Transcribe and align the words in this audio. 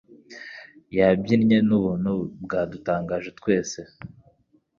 Yabyinnye 0.97 1.57
nubuntu 1.67 2.11
bwadutangaje 2.43 3.29
twese. 3.39 3.79